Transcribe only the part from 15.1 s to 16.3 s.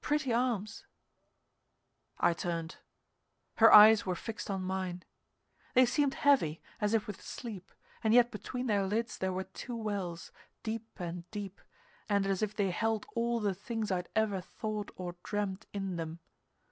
dreamed in them.